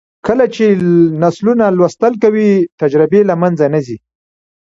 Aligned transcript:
کله 0.27 0.45
چې 0.55 0.65
نسلونه 1.21 1.65
لوستل 1.77 2.13
کوي، 2.23 2.49
تجربې 2.81 3.21
له 3.29 3.35
منځه 3.41 3.65
نه 3.73 3.79
ځي. 3.85 3.97